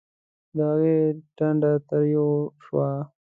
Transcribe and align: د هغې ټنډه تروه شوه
د 0.55 0.57
هغې 0.69 0.97
ټنډه 1.37 1.71
تروه 1.87 2.41
شوه 2.63 2.89